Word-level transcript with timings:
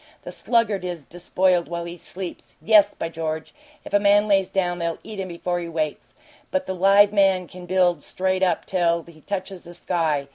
The 0.23 0.31
sluggard 0.31 0.83
is 0.83 1.05
despoiled 1.05 1.67
while 1.67 1.85
he 1.85 1.95
sleeps 1.95 2.55
yes, 2.59 2.95
by 2.95 3.07
George! 3.09 3.53
if 3.85 3.93
a 3.93 3.99
man 3.99 4.27
lays 4.27 4.49
down 4.49 4.79
they'll 4.79 4.97
eat 5.03 5.19
him 5.19 5.27
before 5.27 5.59
he 5.59 5.69
wakes! 5.69 6.15
but 6.49 6.65
the 6.65 6.73
live 6.73 7.13
man 7.13 7.47
can 7.47 7.67
build 7.67 8.01
straight 8.01 8.41
up 8.41 8.65
till 8.65 9.03
he 9.03 9.21
touches 9.21 9.63
the 9.63 9.75
sky! 9.75 10.27